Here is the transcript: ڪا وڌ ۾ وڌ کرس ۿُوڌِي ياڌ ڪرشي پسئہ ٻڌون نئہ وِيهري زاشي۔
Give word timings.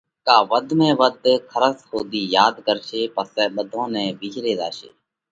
ڪا 0.27 0.37
وڌ 0.51 0.67
۾ 0.79 0.87
وڌ 0.99 1.13
کرس 1.53 1.77
ۿُوڌِي 1.89 2.21
ياڌ 2.35 2.53
ڪرشي 2.65 3.01
پسئہ 3.15 3.43
ٻڌون 3.55 3.87
نئہ 3.93 4.05
وِيهري 4.19 4.53
زاشي۔ 4.59 4.89